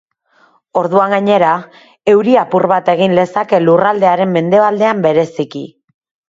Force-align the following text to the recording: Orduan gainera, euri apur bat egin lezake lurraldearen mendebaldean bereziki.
Orduan 0.79 1.11
gainera, 1.15 1.51
euri 2.13 2.33
apur 2.45 2.65
bat 2.71 2.89
egin 2.95 3.13
lezake 3.19 3.61
lurraldearen 3.67 4.33
mendebaldean 4.39 5.05
bereziki. 5.05 5.63